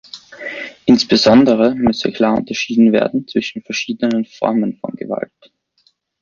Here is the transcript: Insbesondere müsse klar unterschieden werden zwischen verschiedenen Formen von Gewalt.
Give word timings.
Insbesondere 0.85 1.75
müsse 1.75 2.11
klar 2.11 2.35
unterschieden 2.35 2.91
werden 2.91 3.27
zwischen 3.27 3.61
verschiedenen 3.61 4.25
Formen 4.25 4.77
von 4.79 4.95
Gewalt. 4.95 5.53